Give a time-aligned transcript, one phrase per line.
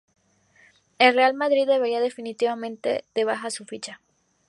[0.97, 4.01] El Real Madrid daría definitivamente de baja su ficha.